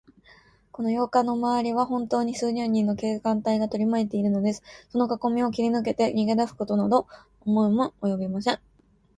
[0.71, 4.63] この洋館のまわりは、ほんとうに数十人の警官隊がとりまいているのです。
[4.89, 7.05] そのかこみを切りぬけて、逃げだすことなど
[7.41, 8.59] 思いもおよびません。